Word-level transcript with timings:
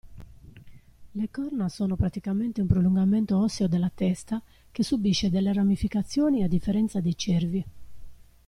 Le 1.13 1.27
corna 1.29 1.69
sono 1.69 1.95
praticamente 1.95 2.59
un 2.59 2.65
prolungamento 2.65 3.37
osseo 3.37 3.67
della 3.67 3.91
testa 3.93 4.41
che 4.71 4.81
subisce 4.81 5.29
delle 5.29 5.53
ramificazioni 5.53 6.41
a 6.41 6.47
differenza 6.47 6.99
dei 6.99 7.15
cervi. 7.15 7.65